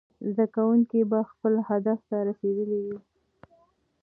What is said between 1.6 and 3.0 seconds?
هدف ته رسېدلي وي.